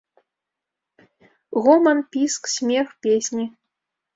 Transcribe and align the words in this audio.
Гоман, 1.63 1.97
піск, 2.11 2.43
смех, 2.55 2.87
песні. 3.03 3.45